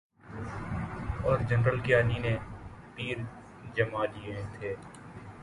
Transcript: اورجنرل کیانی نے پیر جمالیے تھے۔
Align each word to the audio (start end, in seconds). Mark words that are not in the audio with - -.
اورجنرل 1.23 1.79
کیانی 1.79 2.17
نے 2.19 2.33
پیر 2.95 3.17
جمالیے 3.75 4.41
تھے۔ 4.53 4.75